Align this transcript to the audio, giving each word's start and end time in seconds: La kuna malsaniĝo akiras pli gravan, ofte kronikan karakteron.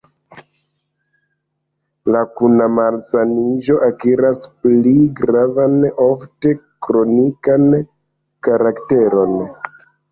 La 2.15 2.23
kuna 2.39 2.71
malsaniĝo 2.79 3.77
akiras 3.89 4.43
pli 4.65 4.97
gravan, 5.21 5.79
ofte 6.11 6.57
kronikan 6.89 7.71
karakteron. 8.49 9.43